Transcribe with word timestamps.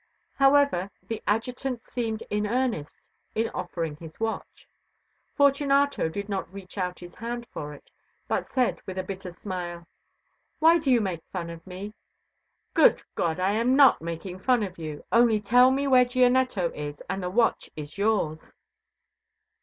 However, 0.33 0.89
the 1.07 1.21
Adjutant 1.27 1.83
seemed 1.83 2.23
in 2.31 2.47
earnest 2.47 3.03
in 3.35 3.49
offering 3.51 3.97
his 3.97 4.19
watch. 4.19 4.67
Fortunato 5.35 6.09
did 6.09 6.27
not 6.27 6.51
reach 6.51 6.75
out 6.79 6.97
his 6.97 7.13
hand 7.13 7.45
for 7.53 7.71
it, 7.75 7.91
but 8.27 8.47
said 8.47 8.81
with 8.87 8.97
a 8.97 9.03
bitter 9.03 9.29
smile: 9.29 9.85
"Why 10.57 10.79
do 10.79 10.89
you 10.89 11.01
make 11.01 11.21
fun 11.31 11.51
of 11.51 11.67
me?" 11.67 11.93
"Good 12.73 13.03
God! 13.13 13.39
I 13.39 13.51
am 13.51 13.75
not 13.75 14.01
making 14.01 14.39
fun 14.39 14.63
of 14.63 14.79
you. 14.79 15.05
Only 15.11 15.39
tell 15.39 15.69
me 15.69 15.85
where 15.85 16.05
Gianetto 16.05 16.71
is 16.73 17.03
and 17.07 17.21
the 17.21 17.29
watch 17.29 17.69
is 17.75 17.99
yours." 17.99 18.55